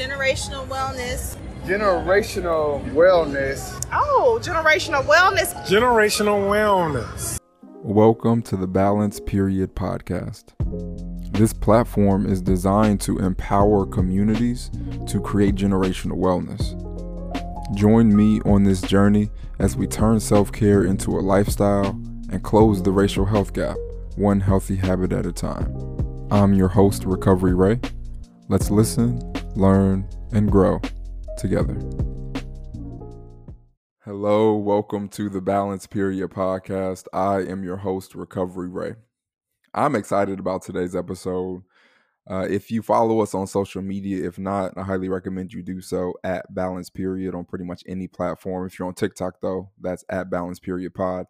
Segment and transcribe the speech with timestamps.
[0.00, 1.36] Generational wellness.
[1.66, 3.86] Generational wellness.
[3.92, 5.52] Oh, generational wellness.
[5.66, 7.38] Generational wellness.
[7.82, 10.54] Welcome to the Balance Period podcast.
[11.34, 14.70] This platform is designed to empower communities
[15.06, 16.64] to create generational wellness.
[17.76, 19.28] Join me on this journey
[19.58, 21.90] as we turn self care into a lifestyle
[22.30, 23.76] and close the racial health gap,
[24.16, 25.70] one healthy habit at a time.
[26.30, 27.80] I'm your host, Recovery Ray.
[28.48, 30.80] Let's listen, learn, and grow
[31.38, 31.78] together.
[34.04, 37.06] Hello, welcome to the Balance Period podcast.
[37.12, 38.94] I am your host, Recovery Ray.
[39.74, 41.62] I'm excited about today's episode.
[42.28, 45.80] Uh, if you follow us on social media, if not, I highly recommend you do
[45.80, 48.66] so at Balance Period on pretty much any platform.
[48.66, 51.26] If you're on TikTok, though, that's at Balance Period Pod.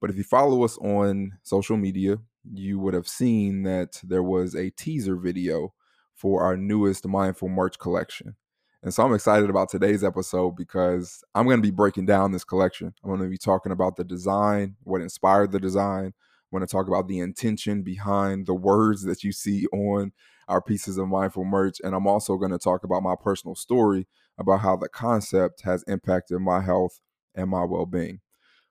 [0.00, 2.18] But if you follow us on social media,
[2.50, 5.74] you would have seen that there was a teaser video
[6.18, 8.34] for our newest Mindful merch collection.
[8.82, 12.44] And so I'm excited about today's episode because I'm going to be breaking down this
[12.44, 12.92] collection.
[13.02, 16.06] I'm going to be talking about the design, what inspired the design.
[16.06, 20.12] I'm going to talk about the intention behind the words that you see on
[20.48, 21.78] our pieces of mindful merch.
[21.82, 24.06] And I'm also going to talk about my personal story
[24.38, 27.00] about how the concept has impacted my health
[27.34, 28.20] and my well being.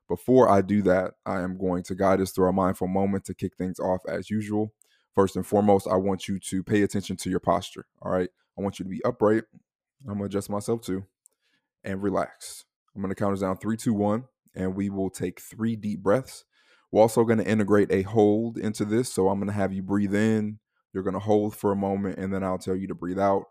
[0.08, 3.34] Before I do that, I am going to guide us through a mindful moment to
[3.34, 4.74] kick things off as usual.
[5.18, 7.88] First and foremost, I want you to pay attention to your posture.
[8.04, 8.30] All right.
[8.56, 9.46] I want you to be upright.
[10.08, 11.06] I'm going to adjust myself too
[11.84, 12.66] and relax.
[12.96, 16.04] I'm going to count us down three, two, one, and we will take three deep
[16.04, 16.46] breaths.
[16.92, 19.12] We're also going to integrate a hold into this.
[19.12, 20.60] So I'm going to have you breathe in.
[20.94, 23.46] You're going to hold for a moment, and then I'll tell you to breathe out.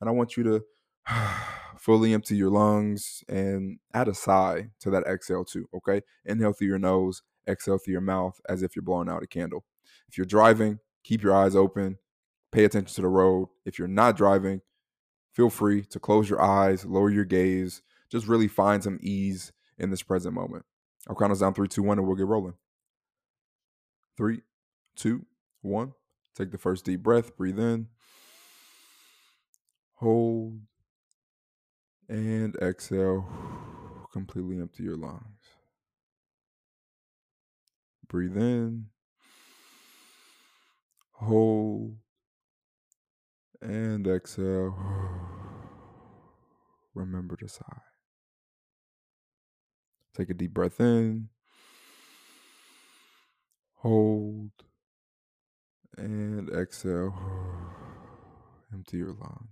[0.00, 0.64] And I want you to
[1.78, 5.68] fully empty your lungs and add a sigh to that exhale too.
[5.72, 6.00] Okay.
[6.24, 9.64] Inhale through your nose, exhale through your mouth as if you're blowing out a candle.
[10.08, 11.98] If you're driving, keep your eyes open,
[12.50, 13.48] pay attention to the road.
[13.64, 14.60] If you're not driving,
[15.32, 19.90] feel free to close your eyes, lower your gaze, just really find some ease in
[19.90, 20.64] this present moment.
[21.08, 22.54] I'll count us down three, two, one, and we'll get rolling.
[24.16, 24.42] Three,
[24.94, 25.26] two,
[25.62, 25.94] one.
[26.36, 27.88] Take the first deep breath, breathe in,
[29.94, 30.60] hold,
[32.08, 33.26] and exhale.
[34.12, 35.22] Completely empty your lungs.
[38.08, 38.86] Breathe in,
[41.22, 41.96] hold,
[43.60, 44.76] and exhale.
[46.94, 47.64] Remember to sigh.
[50.16, 51.30] Take a deep breath in,
[53.76, 54.50] hold,
[55.96, 57.14] and exhale.
[58.72, 59.48] Empty your lungs.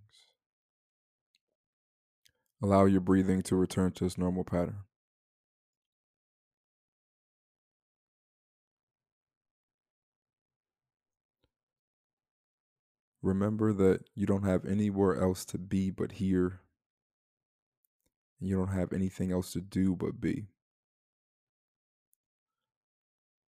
[2.63, 4.81] Allow your breathing to return to its normal pattern.
[13.23, 16.61] Remember that you don't have anywhere else to be but here.
[18.39, 20.47] You don't have anything else to do but be.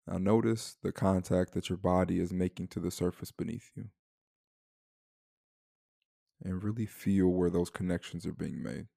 [0.07, 3.89] Now, notice the contact that your body is making to the surface beneath you.
[6.41, 8.87] And really feel where those connections are being made.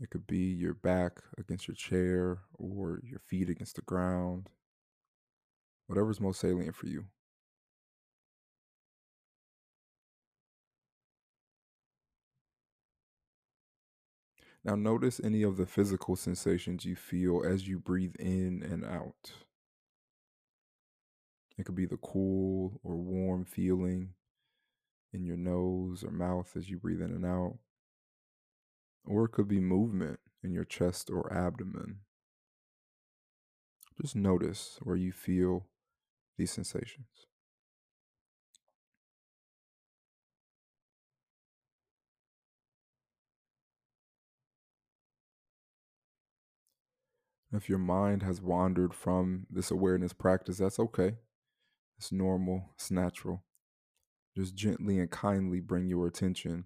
[0.00, 4.48] It could be your back against your chair or your feet against the ground,
[5.86, 7.06] whatever's most salient for you.
[14.64, 19.32] Now, notice any of the physical sensations you feel as you breathe in and out.
[21.58, 24.14] It could be the cool or warm feeling
[25.12, 27.58] in your nose or mouth as you breathe in and out.
[29.04, 31.98] Or it could be movement in your chest or abdomen.
[34.00, 35.66] Just notice where you feel
[36.38, 37.26] these sensations.
[47.54, 51.18] If your mind has wandered from this awareness practice, that's okay.
[51.98, 53.44] It's normal, it's natural.
[54.36, 56.64] Just gently and kindly bring your attention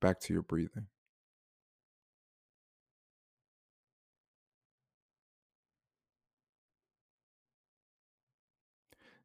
[0.00, 0.88] back to your breathing.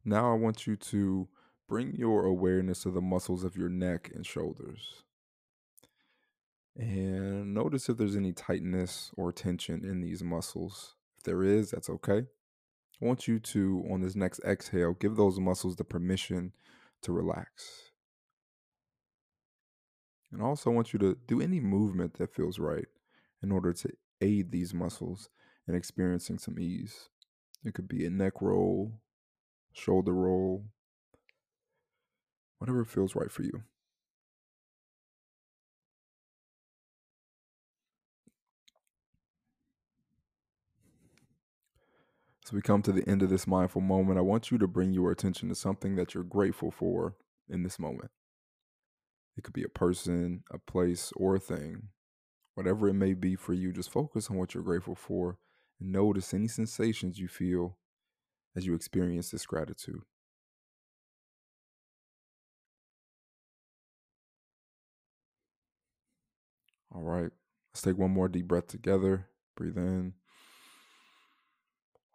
[0.04, 1.28] Now, I want you to
[1.68, 5.02] bring your awareness to the muscles of your neck and shoulders.
[6.78, 10.94] And notice if there's any tightness or tension in these muscles.
[11.18, 12.26] If there is, that's okay.
[13.00, 16.52] I want you to, on this next exhale, give those muscles the permission
[17.02, 17.90] to relax.
[20.32, 22.86] And also, I want you to do any movement that feels right
[23.42, 23.90] in order to
[24.20, 25.30] aid these muscles
[25.68, 27.08] in experiencing some ease.
[27.64, 29.00] It could be a neck roll,
[29.72, 30.64] shoulder roll,
[32.58, 33.62] whatever feels right for you.
[42.46, 44.92] As we come to the end of this mindful moment, I want you to bring
[44.92, 47.16] your attention to something that you're grateful for
[47.48, 48.12] in this moment.
[49.36, 51.88] It could be a person, a place, or a thing.
[52.54, 55.38] Whatever it may be for you, just focus on what you're grateful for
[55.80, 57.78] and notice any sensations you feel
[58.54, 60.02] as you experience this gratitude.
[66.94, 67.32] All right,
[67.72, 69.26] let's take one more deep breath together.
[69.56, 70.12] Breathe in,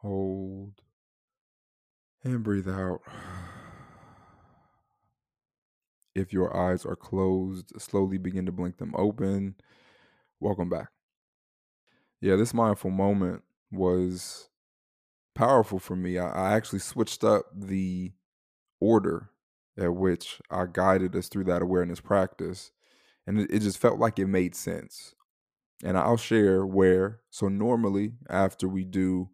[0.01, 0.73] hold,
[2.23, 3.01] and breathe out.
[6.13, 9.55] If your eyes are closed, slowly begin to blink them open.
[10.41, 10.89] Welcome back.
[12.19, 14.49] Yeah, this mindful moment was
[15.33, 16.17] powerful for me.
[16.19, 18.11] I, actually switched up the
[18.81, 19.29] order
[19.77, 22.71] at which I guided us through that awareness practice.
[23.25, 25.15] And it just felt like it made sense.
[25.83, 27.21] And I'll share where.
[27.29, 29.29] So, normally, after we do,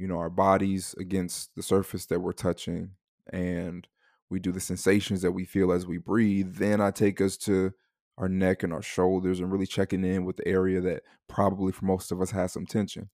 [0.00, 2.92] you know, our bodies against the surface that we're touching
[3.30, 3.86] and
[4.30, 7.74] we do the sensations that we feel as we breathe, then I take us to
[8.16, 11.84] our neck and our shoulders and really checking in with the area that probably for
[11.84, 13.10] most of us has some tension.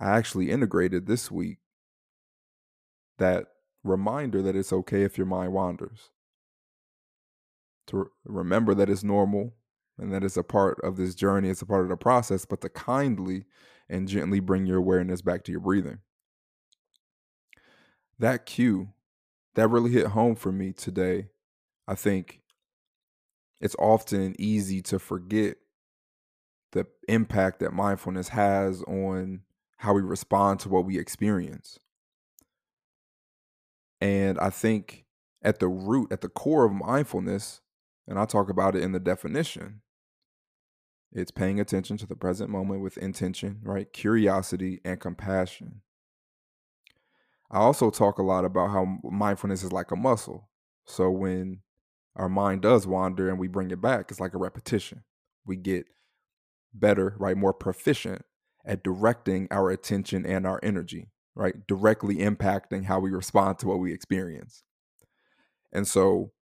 [0.00, 1.58] I actually integrated this week
[3.18, 3.48] that
[3.84, 6.08] reminder that it's okay if your mind wanders.
[7.88, 9.52] To remember that it's normal
[9.98, 12.62] and that it's a part of this journey, it's a part of the process, but
[12.62, 13.44] to kindly
[13.88, 15.98] and gently bring your awareness back to your breathing.
[18.18, 18.90] That cue,
[19.54, 21.28] that really hit home for me today.
[21.86, 22.42] I think
[23.60, 25.56] it's often easy to forget
[26.72, 29.40] the impact that mindfulness has on
[29.78, 31.78] how we respond to what we experience.
[34.00, 35.06] And I think
[35.42, 37.60] at the root, at the core of mindfulness,
[38.06, 39.80] and I talk about it in the definition,
[41.12, 43.92] it's paying attention to the present moment with intention, right?
[43.92, 45.80] Curiosity and compassion.
[47.50, 50.48] I also talk a lot about how mindfulness is like a muscle.
[50.84, 51.60] So when
[52.14, 55.04] our mind does wander and we bring it back, it's like a repetition.
[55.46, 55.86] We get
[56.74, 57.36] better, right?
[57.36, 58.22] More proficient
[58.66, 61.54] at directing our attention and our energy, right?
[61.66, 64.62] Directly impacting how we respond to what we experience.
[65.72, 66.32] And so,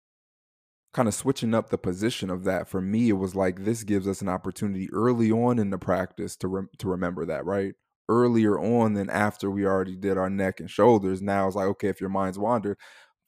[0.96, 4.08] kind of switching up the position of that for me, it was like this gives
[4.08, 7.74] us an opportunity early on in the practice to re- to remember that, right?
[8.08, 11.20] Earlier on than after we already did our neck and shoulders.
[11.22, 12.78] Now it's like, okay, if your mind's wandered,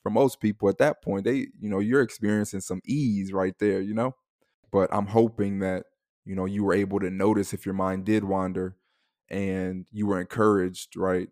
[0.03, 3.81] for most people at that point, they, you know, you're experiencing some ease right there,
[3.83, 4.15] you know?
[4.73, 5.85] But I'm hoping that,
[6.25, 8.77] you know, you were able to notice if your mind did wander
[9.31, 11.29] and you were encouraged, right?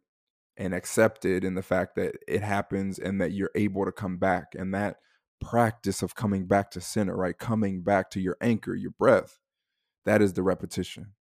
[0.59, 4.55] And accepted in the fact that it happens and that you're able to come back.
[4.57, 4.97] And that
[5.41, 7.37] practice of coming back to center, right?
[7.39, 9.39] Coming back to your anchor, your breath,
[10.05, 11.13] that is the repetition.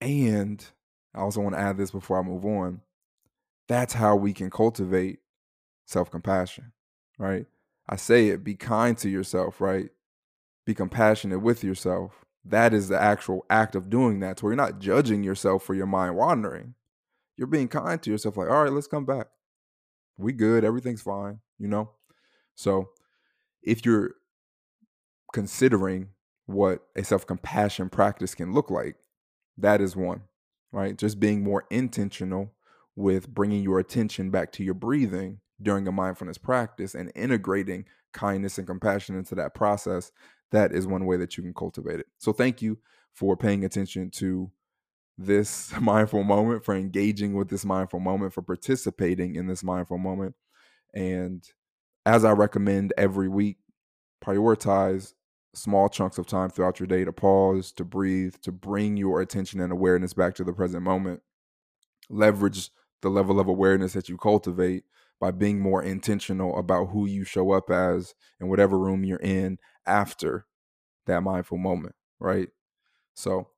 [0.00, 0.64] And
[1.14, 2.80] I also want to add this before I move on.
[3.68, 5.20] That's how we can cultivate
[5.86, 6.72] self compassion,
[7.18, 7.46] right?
[7.88, 9.90] I say it be kind to yourself, right?
[10.64, 14.38] Be compassionate with yourself that is the actual act of doing that.
[14.38, 16.74] So you're not judging yourself for your mind wandering.
[17.36, 19.28] You're being kind to yourself, like, all right, let's come back.
[20.18, 21.90] We good, everything's fine, you know?
[22.54, 22.90] So
[23.62, 24.12] if you're
[25.32, 26.08] considering
[26.46, 28.96] what a self-compassion practice can look like,
[29.56, 30.22] that is one,
[30.72, 30.96] right?
[30.96, 32.52] Just being more intentional
[32.96, 38.58] with bringing your attention back to your breathing during a mindfulness practice and integrating kindness
[38.58, 40.12] and compassion into that process
[40.52, 42.06] that is one way that you can cultivate it.
[42.18, 42.78] So thank you
[43.14, 44.50] for paying attention to
[45.18, 50.34] this mindful moment, for engaging with this mindful moment, for participating in this mindful moment.
[50.94, 51.42] And
[52.04, 53.58] as I recommend every week,
[54.24, 55.14] prioritize
[55.54, 59.60] small chunks of time throughout your day to pause, to breathe, to bring your attention
[59.60, 61.20] and awareness back to the present moment.
[62.08, 62.70] Leverage
[63.02, 64.84] the level of awareness that you cultivate
[65.20, 69.58] by being more intentional about who you show up as in whatever room you're in
[69.86, 70.46] after
[71.06, 72.48] that mindful moment, right?
[73.14, 73.48] So,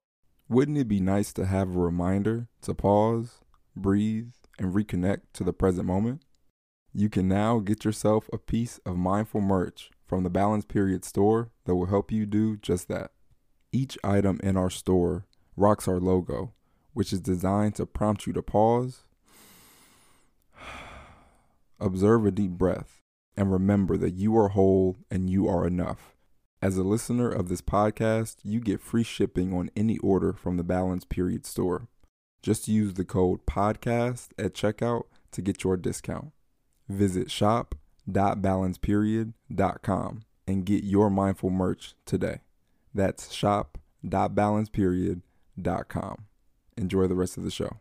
[0.48, 3.40] wouldn't it be nice to have a reminder to pause,
[3.74, 6.22] breathe, and reconnect to the present moment?
[6.96, 11.50] You can now get yourself a piece of mindful merch from the Balance Period store
[11.64, 13.10] that will help you do just that.
[13.72, 16.52] Each item in our store rocks our logo,
[16.92, 19.02] which is designed to prompt you to pause,
[21.80, 23.00] observe a deep breath,
[23.36, 26.14] and remember that you are whole and you are enough.
[26.62, 30.62] As a listener of this podcast, you get free shipping on any order from the
[30.62, 31.88] Balance Period store.
[32.40, 36.30] Just use the code PODCAST at checkout to get your discount.
[36.88, 42.40] Visit shop.balanceperiod.com and get your mindful merch today.
[42.92, 46.24] That's shop.balanceperiod.com.
[46.76, 47.76] Enjoy the rest of the show.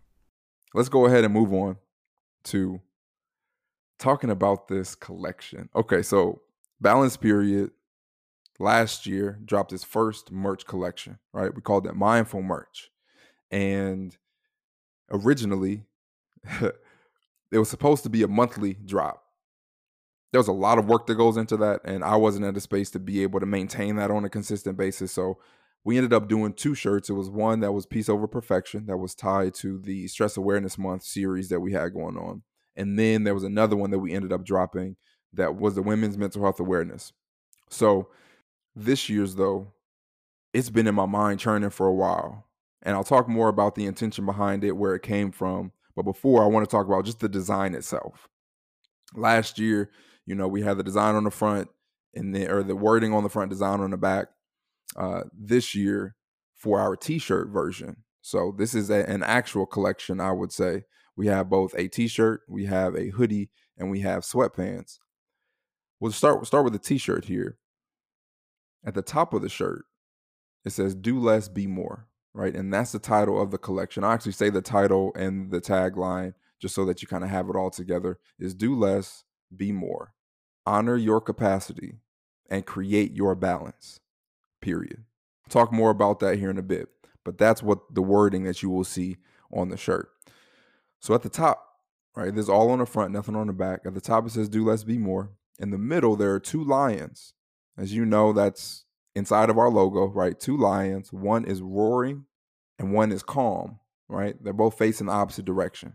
[0.73, 1.77] let's go ahead and move on
[2.45, 2.81] to
[3.99, 5.69] talking about this collection.
[5.75, 6.41] Okay, so
[6.81, 7.71] Balance Period
[8.59, 11.53] last year dropped its first merch collection, right?
[11.53, 12.91] We called it Mindful Merch.
[13.51, 14.17] And
[15.11, 15.83] originally,
[17.53, 19.23] it was supposed to be a monthly drop.
[20.31, 22.61] There was a lot of work that goes into that, and I wasn't in the
[22.61, 25.11] space to be able to maintain that on a consistent basis.
[25.11, 25.37] So
[25.83, 27.11] we ended up doing two shirts.
[27.11, 30.79] It was one that was Peace Over Perfection, that was tied to the Stress Awareness
[30.79, 32.41] Month series that we had going on.
[32.75, 34.95] And then there was another one that we ended up dropping
[35.33, 37.13] that was the Women's Mental Health Awareness.
[37.69, 38.07] So
[38.75, 39.73] this year's, though,
[40.53, 42.47] it's been in my mind churning for a while.
[42.81, 45.71] And I'll talk more about the intention behind it, where it came from.
[45.95, 48.27] But before, I want to talk about just the design itself.
[49.15, 49.91] Last year,
[50.25, 51.69] you know, we had the design on the front
[52.15, 54.27] and the or the wording on the front, design on the back.
[54.95, 56.15] Uh, this year
[56.53, 57.97] for our T-shirt version.
[58.21, 60.83] So this is a, an actual collection, I would say.
[61.15, 64.99] We have both a T-shirt, we have a hoodie, and we have sweatpants.
[65.99, 67.57] We'll start we'll start with the T-shirt here.
[68.85, 69.85] At the top of the shirt,
[70.65, 74.03] it says "Do less, be more." Right, and that's the title of the collection.
[74.03, 77.47] I actually say the title and the tagline just so that you kind of have
[77.47, 78.17] it all together.
[78.39, 79.23] Is "Do less,
[79.55, 80.13] be more."
[80.65, 81.99] Honor your capacity
[82.49, 83.99] and create your balance.
[84.61, 85.03] Period.
[85.49, 86.89] talk more about that here in a bit,
[87.23, 89.17] but that's what the wording that you will see
[89.51, 90.09] on the shirt.
[90.99, 91.81] So at the top,
[92.15, 93.81] right, there's all on the front, nothing on the back.
[93.85, 96.63] At the top, it says "Do less, be more." In the middle, there are two
[96.63, 97.33] lions.
[97.77, 100.39] As you know, that's inside of our logo, right?
[100.39, 101.13] Two lions.
[101.13, 102.25] One is roaring
[102.79, 104.35] and one is calm, right?
[104.43, 105.93] They're both facing the opposite direction.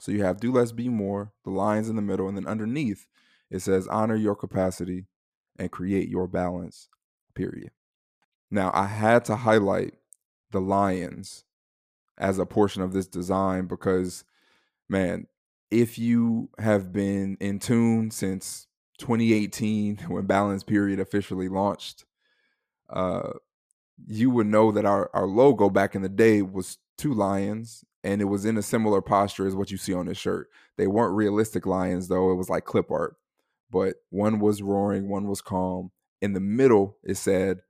[0.00, 3.06] So you have do less, be more, the lions in the middle, and then underneath
[3.50, 5.06] it says honor your capacity
[5.58, 6.88] and create your balance,
[7.34, 7.70] period.
[8.50, 9.94] Now, I had to highlight
[10.50, 11.44] the lions
[12.18, 14.24] as a portion of this design because,
[14.88, 15.26] man,
[15.70, 18.66] if you have been in tune since
[18.98, 22.04] 2018 when Balance Period officially launched,
[22.90, 23.30] uh,
[24.06, 28.20] you would know that our, our logo back in the day was two lions and
[28.20, 30.48] it was in a similar posture as what you see on this shirt.
[30.76, 33.16] They weren't realistic lions though, it was like clip art.
[33.70, 35.90] But one was roaring, one was calm.
[36.20, 37.60] In the middle, it said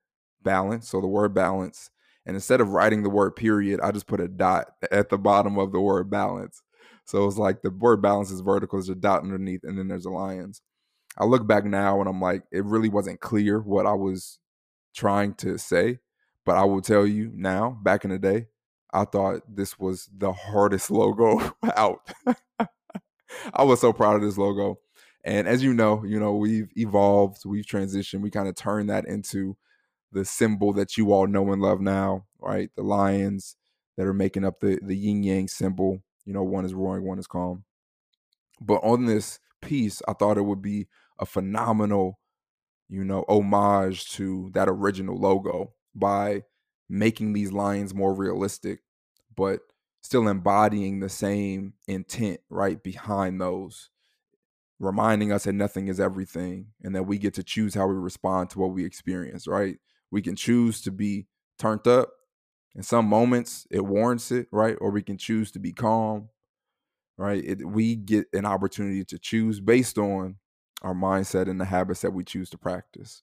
[0.42, 0.88] balance.
[0.88, 1.90] So the word balance.
[2.26, 5.59] And instead of writing the word period, I just put a dot at the bottom
[5.59, 6.62] of the word balance.
[7.04, 10.06] So it's like the word balance is vertical, there's a dot underneath, and then there's
[10.06, 10.62] a lions.
[11.18, 14.38] I look back now and I'm like, it really wasn't clear what I was
[14.94, 15.98] trying to say.
[16.44, 18.48] But I will tell you now, back in the day,
[18.92, 22.10] I thought this was the hardest logo out.
[23.52, 24.78] I was so proud of this logo.
[25.24, 29.06] And as you know, you know, we've evolved, we've transitioned, we kind of turned that
[29.06, 29.56] into
[30.12, 32.70] the symbol that you all know and love now, right?
[32.76, 33.56] The lions
[33.96, 36.02] that are making up the the yin yang symbol.
[36.24, 37.64] You know, one is roaring, one is calm.
[38.60, 42.18] But on this piece, I thought it would be a phenomenal,
[42.94, 46.42] you know, homage to that original logo by
[46.88, 48.80] making these lines more realistic,
[49.36, 49.60] but
[50.00, 53.90] still embodying the same intent right behind those,
[54.78, 58.50] reminding us that nothing is everything and that we get to choose how we respond
[58.50, 59.78] to what we experience, right?
[60.12, 61.26] We can choose to be
[61.58, 62.10] turned up.
[62.76, 64.76] In some moments, it warrants it, right?
[64.80, 66.28] Or we can choose to be calm,
[67.16, 67.42] right?
[67.44, 70.36] It, we get an opportunity to choose based on
[70.85, 73.23] our mindset and the habits that we choose to practice.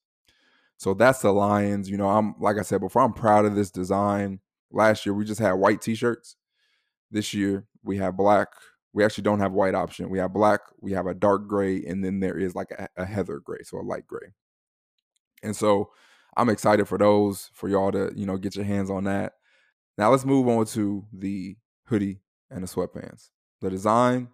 [0.77, 1.89] So that's the Lions.
[1.89, 4.39] You know, I'm like I said before, I'm proud of this design.
[4.71, 6.35] Last year we just had white t-shirts.
[7.11, 8.47] This year we have black.
[8.93, 10.09] We actually don't have white option.
[10.09, 13.05] We have black, we have a dark gray, and then there is like a, a
[13.05, 14.33] heather gray, so a light gray.
[15.43, 15.91] And so
[16.35, 19.33] I'm excited for those, for y'all to, you know, get your hands on that.
[19.97, 23.29] Now let's move on to the hoodie and the sweatpants.
[23.61, 24.29] The design,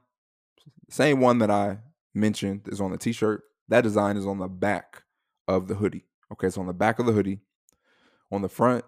[0.90, 1.80] same one that I
[2.18, 3.44] mentioned is on the t-shirt.
[3.70, 5.04] That design is on the back
[5.48, 6.06] of the hoodie.
[6.32, 7.40] Okay, so on the back of the hoodie,
[8.32, 8.84] on the front,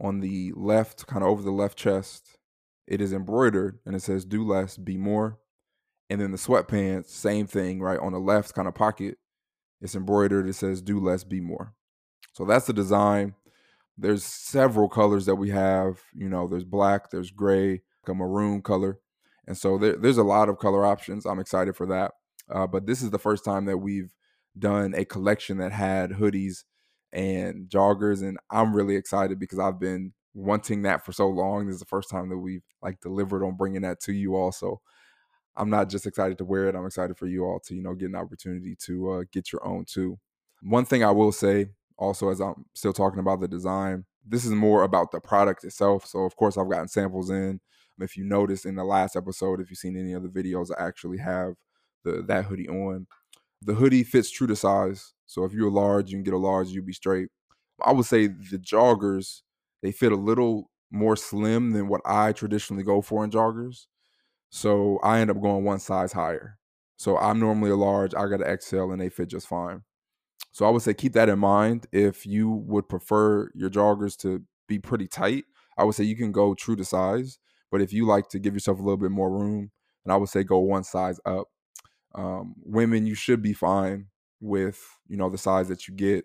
[0.00, 2.38] on the left, kind of over the left chest,
[2.86, 5.38] it is embroidered and it says do less, be more.
[6.08, 7.98] And then the sweatpants, same thing, right?
[7.98, 9.18] On the left kind of pocket,
[9.80, 10.48] it's embroidered.
[10.48, 11.74] It says do less, be more.
[12.32, 13.34] So that's the design.
[13.98, 16.00] There's several colors that we have.
[16.14, 19.00] You know, there's black, there's gray, a maroon color.
[19.48, 21.26] And so there, there's a lot of color options.
[21.26, 22.12] I'm excited for that.
[22.50, 24.12] Uh, but this is the first time that we've
[24.58, 26.64] done a collection that had hoodies
[27.12, 31.66] and joggers, and I'm really excited because I've been wanting that for so long.
[31.66, 34.52] This is the first time that we've like delivered on bringing that to you all.
[34.52, 34.80] So
[35.56, 36.74] I'm not just excited to wear it.
[36.74, 39.66] I'm excited for you all to you know get an opportunity to uh, get your
[39.66, 40.18] own too.
[40.62, 44.52] One thing I will say also as I'm still talking about the design, this is
[44.52, 46.06] more about the product itself.
[46.06, 47.60] So of course I've gotten samples in.
[47.98, 50.86] If you notice in the last episode, if you've seen any of the videos, I
[50.86, 51.54] actually have
[52.06, 53.06] the that hoodie on.
[53.62, 55.12] The hoodie fits true to size.
[55.26, 57.28] So if you're a large, you can get a large, you'll be straight.
[57.84, 59.42] I would say the joggers,
[59.82, 63.86] they fit a little more slim than what I traditionally go for in joggers.
[64.50, 66.58] So I end up going one size higher.
[66.96, 69.82] So I'm normally a large, I got an XL and they fit just fine.
[70.52, 71.86] So I would say keep that in mind.
[71.92, 75.44] If you would prefer your joggers to be pretty tight,
[75.76, 77.38] I would say you can go true to size.
[77.70, 79.70] But if you like to give yourself a little bit more room,
[80.04, 81.48] and I would say go one size up.
[82.16, 84.06] Um, women, you should be fine
[84.40, 86.24] with you know the size that you get.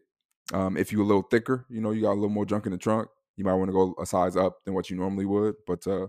[0.53, 2.71] Um, if you're a little thicker, you know you got a little more junk in
[2.71, 5.55] the trunk, you might want to go a size up than what you normally would.
[5.67, 6.07] But uh,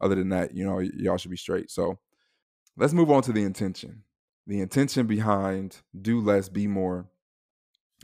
[0.00, 1.70] other than that, you know y- y'all should be straight.
[1.70, 1.98] So
[2.76, 4.02] let's move on to the intention.
[4.46, 7.06] The intention behind do less, be more,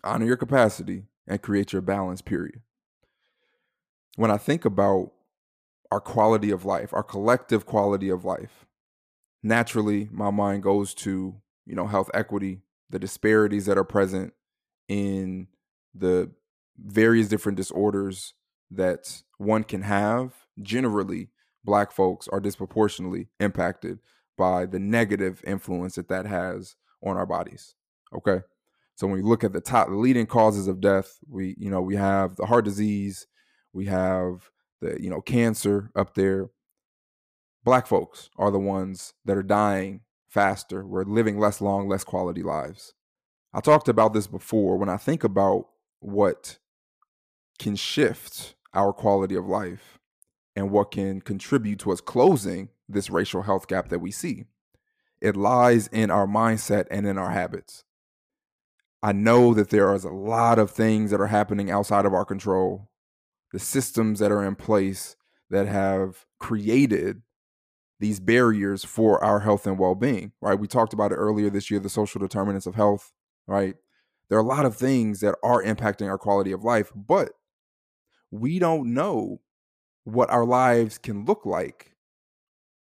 [0.04, 2.22] honor your capacity, and create your balance.
[2.22, 2.60] Period.
[4.16, 5.12] When I think about
[5.90, 8.65] our quality of life, our collective quality of life,
[9.42, 11.34] naturally my mind goes to
[11.66, 14.32] you know health equity the disparities that are present
[14.88, 15.48] in
[15.94, 16.30] the
[16.78, 18.34] various different disorders
[18.70, 20.32] that one can have.
[20.62, 21.30] Generally
[21.64, 23.98] black folks are disproportionately impacted
[24.38, 27.74] by the negative influence that that has on our bodies
[28.14, 28.40] okay?
[28.94, 31.96] So when we look at the top leading causes of death we you know we
[31.96, 33.26] have the heart disease
[33.72, 34.50] we have
[34.80, 36.48] the you know cancer up there
[37.66, 40.86] black folks are the ones that are dying faster.
[40.86, 42.94] We're living less long, less quality lives.
[43.52, 44.76] I talked about this before.
[44.76, 45.66] When I think about
[45.98, 46.58] what
[47.58, 49.98] can shift our quality of life
[50.54, 54.44] and what can contribute to us closing this racial health gap that we see,
[55.20, 57.82] it lies in our mindset and in our habits.
[59.02, 62.24] I know that there is a lot of things that are happening outside of our
[62.24, 62.90] control,
[63.50, 65.16] the systems that are in place
[65.50, 67.22] that have created
[67.98, 70.58] these barriers for our health and well-being right?
[70.58, 73.12] We talked about it earlier this year the social determinants of health
[73.46, 73.74] right?
[74.28, 77.32] There are a lot of things that are impacting our quality of life but
[78.30, 79.40] we don't know
[80.04, 81.92] what our lives can look like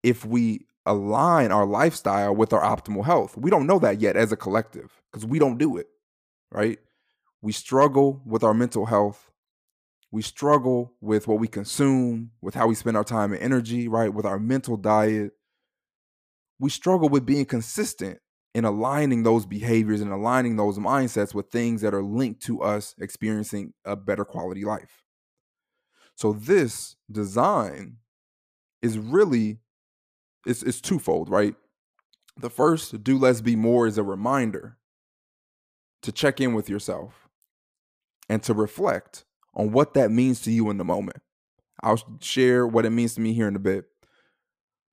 [0.02, 3.36] if we align our lifestyle with our optimal health.
[3.36, 5.88] We don't know that yet as a collective because we don't do it
[6.50, 6.78] right?
[7.42, 9.30] We struggle with our mental health
[10.16, 14.14] we struggle with what we consume, with how we spend our time and energy, right?
[14.14, 15.32] With our mental diet.
[16.58, 18.20] We struggle with being consistent
[18.54, 22.94] in aligning those behaviors and aligning those mindsets with things that are linked to us
[22.98, 25.02] experiencing a better quality life.
[26.14, 27.98] So this design
[28.80, 29.58] is really
[30.46, 31.54] it's it's twofold, right?
[32.38, 34.78] The first, do less be more is a reminder
[36.00, 37.28] to check in with yourself
[38.30, 39.25] and to reflect
[39.56, 41.16] on what that means to you in the moment.
[41.82, 43.86] I'll share what it means to me here in a bit.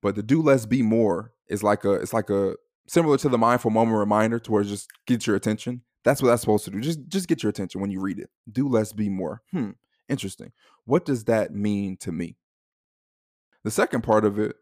[0.02, 2.56] But the do less be more is like a it's like a
[2.88, 5.82] similar to the mindful moment reminder to where just get your attention.
[6.02, 6.80] That's what that's supposed to do.
[6.80, 8.30] Just just get your attention when you read it.
[8.50, 9.42] Do less be more.
[9.52, 9.70] Hmm,
[10.08, 10.52] interesting.
[10.84, 12.36] What does that mean to me?
[13.62, 14.56] The second part of it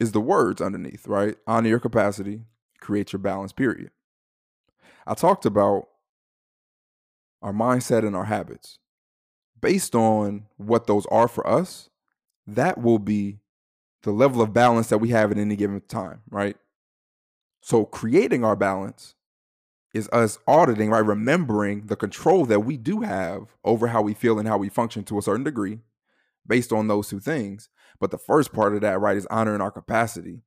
[0.00, 1.36] is the words underneath, right?
[1.46, 2.42] Honor your capacity,
[2.80, 3.90] create your balance, period.
[5.06, 5.88] I talked about
[7.42, 8.78] our mindset and our habits
[9.60, 11.90] based on what those are for us,
[12.46, 13.38] that will be
[14.02, 16.56] the level of balance that we have at any given time, right?
[17.60, 19.14] So creating our balance
[19.94, 21.00] is us auditing, right?
[21.00, 25.04] Remembering the control that we do have over how we feel and how we function
[25.04, 25.80] to a certain degree
[26.46, 27.68] based on those two things.
[28.00, 30.42] But the first part of that, right, is honoring our capacity.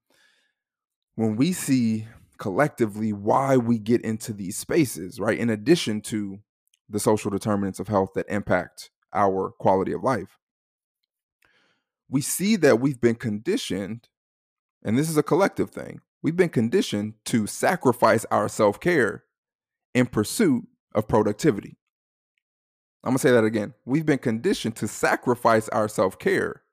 [1.15, 6.39] When we see collectively why we get into these spaces, right, in addition to
[6.89, 10.38] the social determinants of health that impact our quality of life.
[12.10, 14.10] We see that we've been conditioned,
[14.84, 19.24] and this is a collective thing, we've been conditioned to sacrifice our self care
[19.93, 21.78] in pursuit of productivity.
[23.04, 23.74] I'm gonna say that again.
[23.86, 26.63] We've been conditioned to sacrifice our self care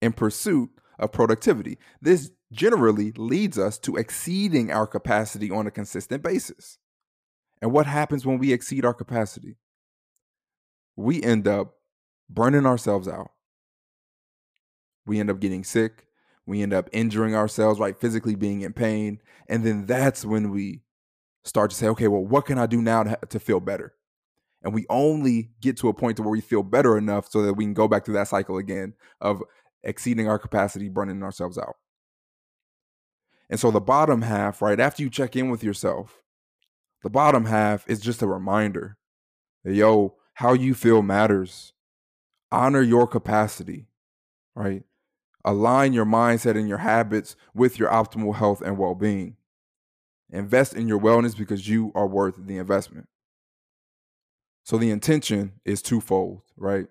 [0.00, 1.78] in pursuit of productivity.
[2.00, 6.78] This generally leads us to exceeding our capacity on a consistent basis.
[7.62, 9.56] And what happens when we exceed our capacity?
[10.96, 11.74] We end up
[12.28, 13.30] burning ourselves out.
[15.06, 16.06] We end up getting sick.
[16.46, 17.98] We end up injuring ourselves, right?
[17.98, 19.20] Physically being in pain.
[19.48, 20.82] And then that's when we
[21.44, 23.94] start to say, okay, well, what can I do now to, to feel better?
[24.62, 27.54] And we only get to a point to where we feel better enough so that
[27.54, 29.42] we can go back through that cycle again of
[29.82, 31.76] exceeding our capacity, burning ourselves out.
[33.50, 36.22] And so the bottom half, right, after you check in with yourself,
[37.02, 38.96] the bottom half is just a reminder
[39.64, 41.72] that, yo, how you feel matters.
[42.50, 43.86] Honor your capacity,
[44.54, 44.82] right?
[45.44, 49.36] Align your mindset and your habits with your optimal health and well being.
[50.30, 53.08] Invest in your wellness because you are worth the investment.
[54.64, 56.86] So the intention is twofold, right?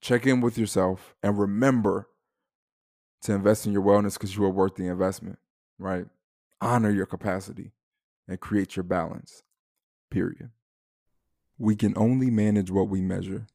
[0.00, 2.08] Check in with yourself and remember
[3.22, 5.38] to invest in your wellness because you are worth the investment,
[5.78, 6.06] right?
[6.60, 7.72] Honor your capacity
[8.26, 9.42] and create your balance,
[10.10, 10.50] period.
[11.58, 13.46] We can only manage what we measure.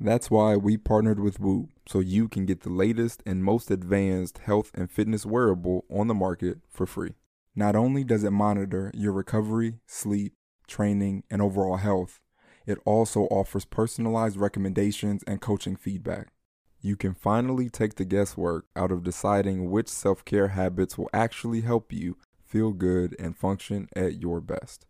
[0.00, 4.38] That's why we partnered with Whoop so you can get the latest and most advanced
[4.38, 7.14] health and fitness wearable on the market for free.
[7.54, 10.34] Not only does it monitor your recovery, sleep,
[10.66, 12.20] training, and overall health,
[12.66, 16.32] it also offers personalized recommendations and coaching feedback.
[16.80, 21.60] You can finally take the guesswork out of deciding which self care habits will actually
[21.60, 24.86] help you feel good and function at your best.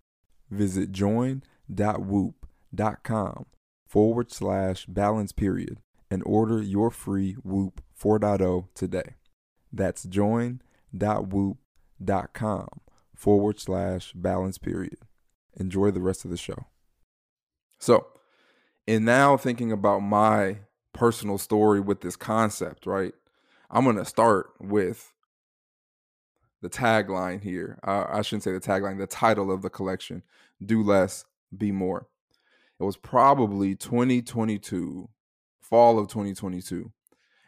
[0.51, 0.91] Visit
[2.75, 3.47] join.whoop.com
[3.87, 5.79] forward slash balance period
[6.11, 9.17] and order your free Whoop 4.0 today.
[9.73, 10.61] That's join.whoop.com
[13.15, 14.99] forward slash balance period.
[15.57, 16.67] Enjoy the rest of the show.
[17.79, 18.07] So,
[18.87, 20.59] and now thinking about my
[20.93, 23.15] personal story with this concept, right?
[23.71, 25.13] I'm going to start with
[26.61, 27.79] the tagline here.
[27.87, 30.23] Uh, I shouldn't say the tagline, the title of the collection
[30.65, 31.25] Do Less,
[31.57, 32.07] Be More.
[32.83, 35.09] It was probably 2022,
[35.61, 36.91] fall of 2022.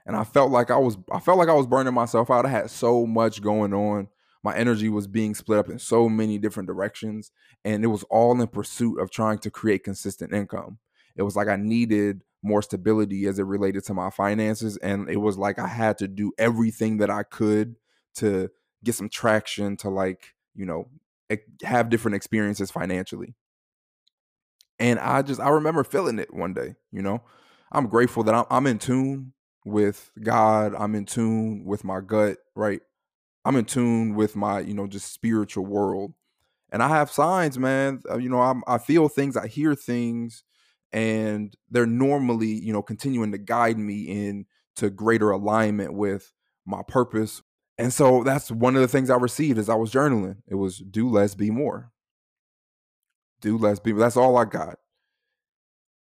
[0.06, 2.46] And I felt like I was I felt like I was burning myself out.
[2.46, 4.06] I had so much going on.
[4.44, 7.32] My energy was being split up in so many different directions
[7.64, 10.78] and it was all in pursuit of trying to create consistent income.
[11.16, 15.16] It was like I needed more stability as it related to my finances and it
[15.16, 17.74] was like I had to do everything that I could
[18.18, 18.50] to
[18.84, 20.86] get some traction to like, you know,
[21.64, 23.34] have different experiences financially.
[24.84, 27.22] And I just I remember feeling it one day, you know.
[27.72, 29.32] I'm grateful that I'm, I'm in tune
[29.64, 30.74] with God.
[30.78, 32.82] I'm in tune with my gut, right?
[33.46, 36.12] I'm in tune with my, you know, just spiritual world.
[36.70, 38.02] And I have signs, man.
[38.10, 40.44] Uh, you know, I'm, I feel things, I hear things,
[40.92, 46.30] and they're normally, you know, continuing to guide me into greater alignment with
[46.66, 47.40] my purpose.
[47.78, 50.42] And so that's one of the things I received as I was journaling.
[50.46, 51.90] It was do less, be more.
[53.44, 53.92] Do less, be.
[53.92, 54.78] That's all I got.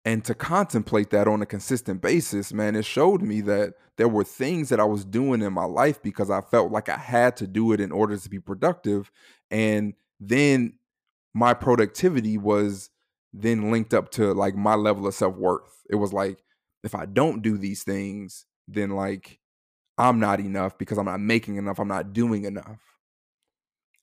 [0.06, 4.24] And to contemplate that on a consistent basis man it showed me that there were
[4.24, 7.48] things that i was doing in my life because i felt like i had to
[7.48, 9.12] do it in order to be productive.
[9.52, 10.76] And then
[11.34, 12.90] my productivity was
[13.34, 15.84] then linked up to like my level of self-worth.
[15.90, 16.42] It was like
[16.82, 19.40] if i don't do these things then like
[19.98, 22.80] i'm not enough because i'm not making enough i'm not doing enough.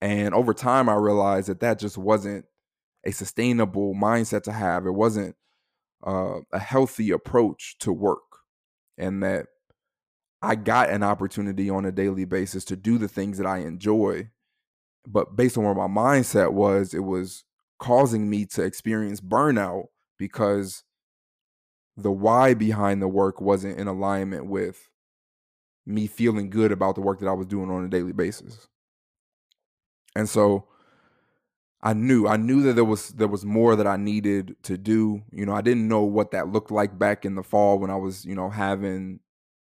[0.03, 2.45] And over time i realized that that just wasn't
[3.05, 5.35] a sustainable mindset to have it wasn't
[6.07, 8.23] uh, a healthy approach to work
[8.99, 9.47] and that
[10.43, 14.31] I got an opportunity on a daily basis to do the things that I enjoy.
[15.07, 17.45] But based on where my mindset was, it was
[17.79, 19.87] causing me to experience burnout
[20.19, 20.83] because
[21.97, 24.89] the why behind the work wasn't in alignment with
[25.87, 28.69] me feeling good about the work that I was doing on a daily basis.
[30.15, 30.67] And so
[31.83, 35.23] I knew I knew that there was there was more that I needed to do.
[35.33, 37.97] You know, I didn't know what that looked like back in the fall when I
[37.97, 39.21] was, you know, having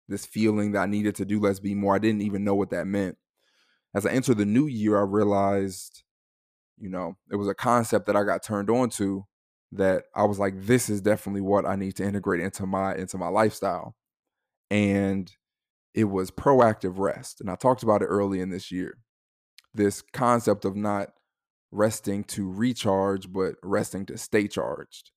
[0.09, 1.95] this feeling that I needed to do less be more.
[1.95, 3.17] I didn't even know what that meant.
[3.95, 6.03] As I entered the new year, I realized,
[6.77, 9.25] you know, it was a concept that I got turned on to
[9.71, 13.17] that I was like, this is definitely what I need to integrate into my into
[13.17, 13.95] my lifestyle.
[14.69, 15.31] And
[15.93, 17.39] it was proactive rest.
[17.39, 18.97] And I talked about it early in this year.
[19.73, 21.13] This concept of not
[21.71, 25.11] resting to recharge, but resting to stay charged.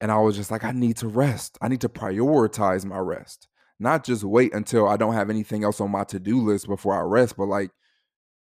[0.00, 1.58] And I was just like, I need to rest.
[1.62, 5.80] I need to prioritize my rest, not just wait until I don't have anything else
[5.80, 7.70] on my to do list before I rest, but like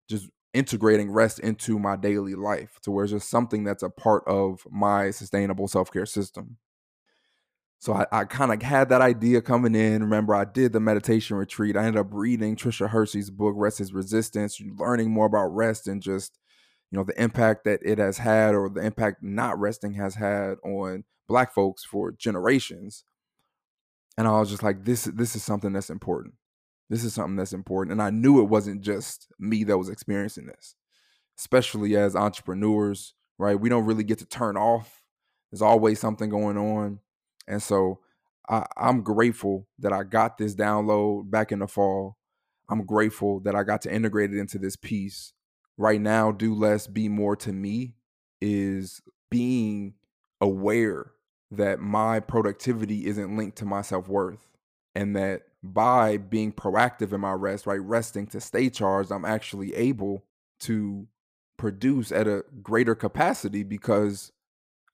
[0.08, 4.22] just integrating rest into my daily life to where it's just something that's a part
[4.26, 6.56] of my sustainable self care system.
[7.78, 10.02] So I, I kind of had that idea coming in.
[10.02, 11.76] Remember, I did the meditation retreat.
[11.76, 16.00] I ended up reading Tricia Hersey's book, Rest is Resistance, learning more about rest and
[16.00, 16.38] just
[16.94, 20.58] you know the impact that it has had or the impact not resting has had
[20.62, 23.02] on black folks for generations.
[24.16, 26.34] And i was just like this this is something that's important.
[26.88, 27.90] This is something that's important.
[27.90, 30.76] And i knew it wasn't just me that was experiencing this
[31.36, 33.58] especially as entrepreneurs right?
[33.58, 35.02] We don't really get to turn off.
[35.50, 37.00] There's always something going on.
[37.48, 37.98] And so
[38.48, 42.18] I, i'm grateful that i got this download back in the fall.
[42.70, 45.32] I'm grateful that i got to integrate it into this piece
[45.76, 47.94] right now do less be more to me
[48.40, 49.94] is being
[50.40, 51.12] aware
[51.50, 54.48] that my productivity isn't linked to my self-worth
[54.94, 57.80] and that by being proactive in my rest, right?
[57.80, 60.24] Resting to stay charged, I'm actually able
[60.60, 61.06] to
[61.56, 64.32] produce at a greater capacity because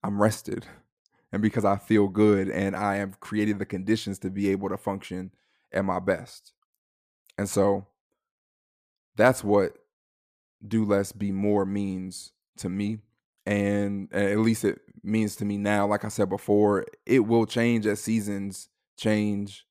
[0.02, 0.66] I'm rested
[1.32, 4.76] and because I feel good and I have created the conditions to be able to
[4.76, 5.32] function
[5.72, 6.52] at my best.
[7.36, 7.86] And so
[9.16, 9.76] that's what
[10.66, 12.98] do less, be more means to me.
[13.46, 15.86] And at least it means to me now.
[15.86, 19.66] Like I said before, it will change as seasons change.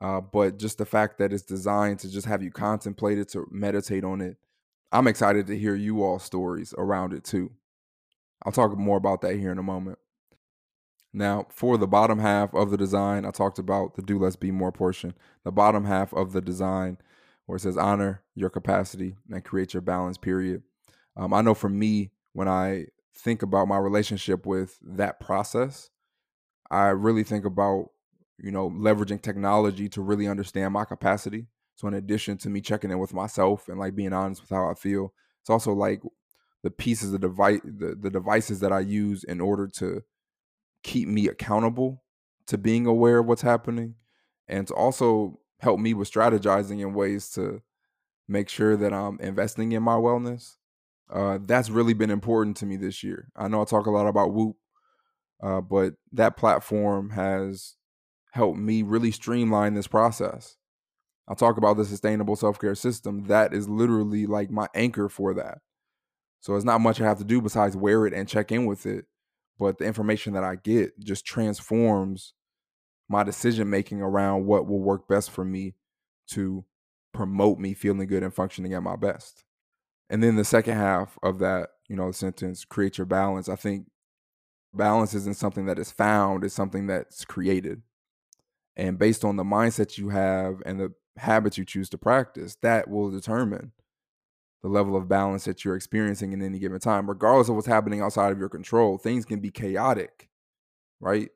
[0.00, 3.46] Uh, but just the fact that it's designed to just have you contemplate it, to
[3.50, 4.36] meditate on it,
[4.90, 7.50] I'm excited to hear you all stories around it too.
[8.44, 9.98] I'll talk more about that here in a moment.
[11.12, 14.50] Now, for the bottom half of the design, I talked about the do less be
[14.50, 15.14] more portion.
[15.44, 16.98] The bottom half of the design,
[17.46, 20.62] where it says honor your capacity and create your balance, period.
[21.16, 25.90] Um, I know for me, when I think about my relationship with that process,
[26.70, 27.90] I really think about,
[28.38, 31.46] you know, leveraging technology to really understand my capacity.
[31.76, 34.68] So, in addition to me checking in with myself and like being honest with how
[34.70, 36.02] I feel, it's also like
[36.62, 40.02] the pieces of device, the, the devices that I use in order to
[40.82, 42.02] keep me accountable
[42.46, 43.94] to being aware of what's happening
[44.48, 47.62] and to also help me with strategizing in ways to
[48.28, 50.56] make sure that I'm investing in my wellness.
[51.12, 53.28] Uh, that's really been important to me this year.
[53.36, 54.56] I know I talk a lot about Whoop,
[55.42, 57.76] uh, but that platform has
[58.32, 60.56] helped me really streamline this process.
[61.28, 63.24] I'll talk about the sustainable self care system.
[63.24, 65.58] That is literally like my anchor for that.
[66.40, 68.84] So it's not much I have to do besides wear it and check in with
[68.86, 69.06] it
[69.58, 72.34] but the information that I get just transforms
[73.08, 75.74] my decision making around what will work best for me
[76.28, 76.64] to
[77.12, 79.44] promote me feeling good and functioning at my best.
[80.10, 83.48] And then the second half of that, you know, sentence, create your balance.
[83.48, 83.86] I think
[84.72, 87.82] balance isn't something that is found, it's something that's created.
[88.76, 92.88] And based on the mindset you have and the habits you choose to practice, that
[92.88, 93.72] will determine
[94.62, 98.00] the level of balance that you're experiencing in any given time, regardless of what's happening
[98.00, 98.98] outside of your control.
[98.98, 100.28] Things can be chaotic,
[101.00, 101.30] right?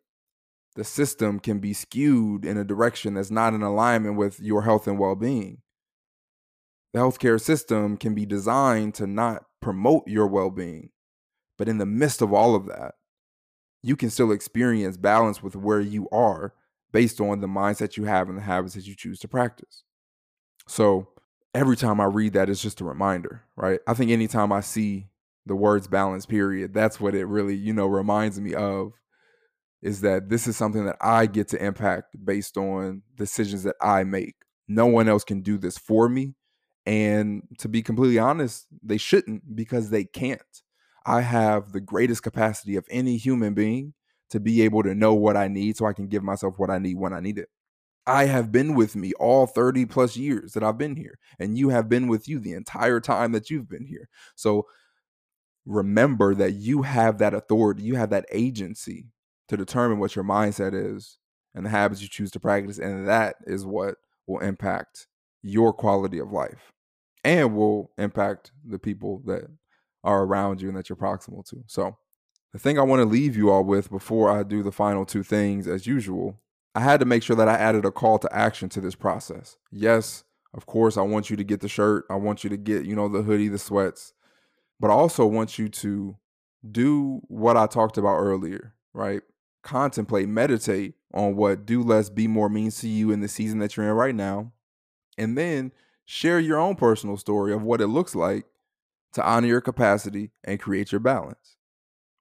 [0.79, 4.87] The system can be skewed in a direction that's not in alignment with your health
[4.87, 5.59] and well being.
[6.93, 10.91] The healthcare system can be designed to not promote your well being.
[11.57, 12.95] But in the midst of all of that,
[13.83, 16.55] you can still experience balance with where you are
[16.93, 19.83] based on the mindset you have and the habits that you choose to practice.
[20.69, 21.09] So,
[21.57, 23.81] every time I read that, it's just a reminder, right?
[23.89, 25.09] I think anytime I see
[25.45, 28.93] the words balance, period, that's what it really, you know, reminds me of
[29.83, 34.05] is that this is something that I get to impact based on decisions that I
[34.05, 34.35] make.
[34.67, 36.35] No one else can do this for me.
[36.85, 40.41] And to be completely honest, they shouldn't because they can't.
[41.07, 43.95] I have the greatest capacity of any human being
[44.31, 46.79] to be able to know what I need so I can give myself what I
[46.79, 47.49] need when I need it.
[48.07, 51.69] I have been with me all 30 plus years that I've been here, and you
[51.69, 54.09] have been with you the entire time that you've been here.
[54.35, 54.67] So
[55.67, 59.07] remember that you have that authority, you have that agency
[59.49, 61.19] to determine what your mindset is
[61.55, 62.79] and the habits you choose to practice.
[62.79, 65.07] And that is what will impact
[65.43, 66.73] your quality of life
[67.25, 69.45] and will impact the people that
[70.05, 71.65] are around you and that you're proximal to.
[71.67, 71.97] So,
[72.53, 75.23] the thing I want to leave you all with before I do the final two
[75.23, 76.41] things, as usual,
[76.75, 79.59] I had to make sure that I added a call to action to this process.
[79.71, 82.05] Yes, of course, I want you to get the shirt.
[82.09, 84.15] I want you to get, you know, the hoodie, the sweats.
[84.81, 86.17] But I also want you to
[86.71, 89.23] do what I talked about earlier, right?
[89.69, 93.77] Contemplate, meditate on what do less, be more means to you in the season that
[93.77, 94.51] you're in right now.
[95.19, 95.73] And then
[96.07, 98.47] share your own personal story of what it looks like
[99.13, 101.59] to honor your capacity and create your balance.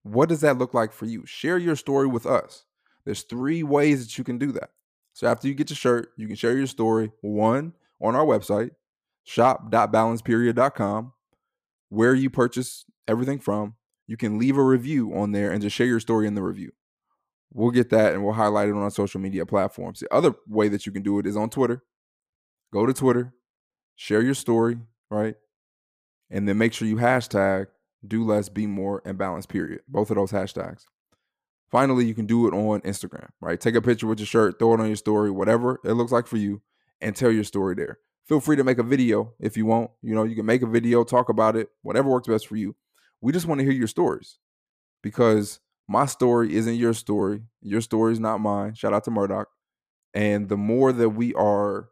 [0.04, 1.26] What does that look like for you?
[1.26, 2.66] Share your story with us.
[3.06, 4.72] There's three ways that you can do that.
[5.14, 7.14] So after you get your shirt, you can share your story.
[7.22, 8.72] One, on our website,
[9.24, 11.14] shop.balanceperiod.com,
[11.88, 13.76] where you purchase everything from.
[14.06, 16.74] You can leave a review on there and just share your story in the review.
[17.54, 20.00] We'll get that and we'll highlight it on our social media platforms.
[20.00, 21.84] The other way that you can do it is on Twitter.
[22.74, 23.34] Go to Twitter,
[23.96, 24.78] share your story,
[25.10, 25.36] right?
[26.30, 27.68] And then make sure you hashtag
[28.06, 29.82] do less, be more, and balance, period.
[29.88, 30.86] Both of those hashtags.
[31.70, 33.60] Finally, you can do it on Instagram, right?
[33.60, 36.28] Take a picture with your shirt, throw it on your story, whatever it looks like
[36.28, 36.62] for you,
[37.02, 38.00] and tell your story there.
[38.26, 39.92] Feel free to make a video if you want.
[40.02, 42.76] You know, you can make a video, talk about it, whatever works best for you.
[43.22, 44.38] We just want to hear your stories
[45.02, 47.42] because my story isn't your story.
[47.62, 48.76] Your story is not mine.
[48.76, 49.48] Shout out to Murdoch.
[50.14, 51.90] And the more that we are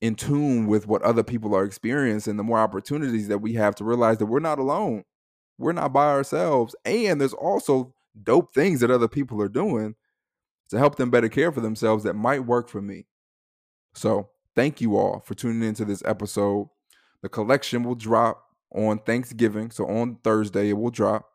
[0.00, 3.84] in tune with what other people are experiencing, the more opportunities that we have to
[3.84, 5.04] realize that we're not alone.
[5.58, 6.74] We're not by ourselves.
[6.84, 9.94] And there's also dope things that other people are doing
[10.70, 13.06] to help them better care for themselves that might work for me.
[13.94, 16.68] So, thank you all for tuning into this episode.
[17.22, 18.42] The collection will drop
[18.74, 19.70] on Thanksgiving.
[19.70, 21.28] So, on Thursday, it will drop.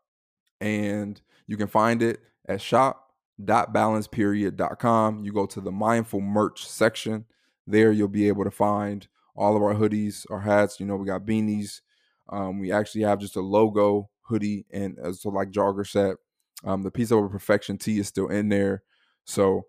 [0.60, 5.24] And you can find it at shop.balanceperiod.com.
[5.24, 7.26] You go to the mindful merch section.
[7.66, 10.80] There, you'll be able to find all of our hoodies, our hats.
[10.80, 11.82] You know, we got beanies.
[12.30, 16.18] Um, we actually have just a logo hoodie and uh, so like jogger set.
[16.64, 18.84] Um, the piece of perfection tee is still in there.
[19.26, 19.68] So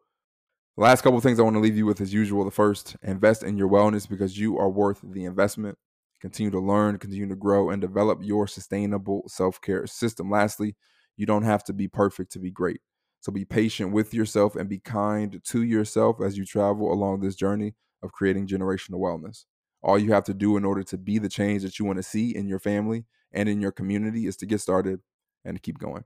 [0.77, 2.45] last couple things I want to leave you with as usual.
[2.45, 5.77] The first, invest in your wellness because you are worth the investment.
[6.21, 10.31] Continue to learn, continue to grow, and develop your sustainable self-care system.
[10.31, 10.75] Lastly,
[11.19, 12.81] you don't have to be perfect to be great.
[13.21, 17.35] So be patient with yourself and be kind to yourself as you travel along this
[17.35, 19.45] journey of creating generational wellness.
[19.83, 22.03] All you have to do in order to be the change that you want to
[22.03, 25.01] see in your family and in your community is to get started
[25.45, 26.05] and to keep going.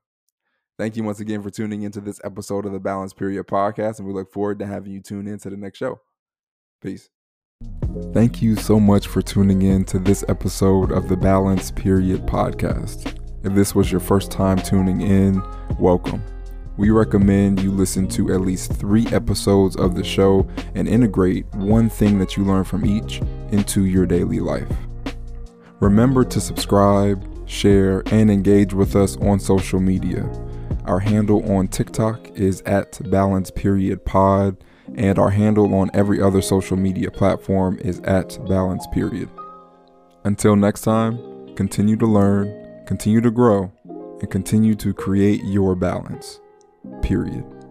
[0.78, 4.08] Thank you once again for tuning into this episode of the Balance Period podcast, and
[4.08, 6.00] we look forward to having you tune in to the next show.
[6.80, 7.10] Peace.
[8.14, 13.21] Thank you so much for tuning in to this episode of the Balance Period podcast.
[13.44, 15.42] If this was your first time tuning in,
[15.76, 16.22] welcome.
[16.76, 21.88] We recommend you listen to at least three episodes of the show and integrate one
[21.88, 24.68] thing that you learn from each into your daily life.
[25.80, 30.24] Remember to subscribe, share, and engage with us on social media.
[30.84, 34.56] Our handle on TikTok is at balance period pod,
[34.94, 39.28] and our handle on every other social media platform is at balance period.
[40.22, 41.18] Until next time,
[41.56, 42.61] continue to learn,
[42.92, 43.72] continue to grow,
[44.20, 46.42] and continue to create your balance.
[47.00, 47.61] Period.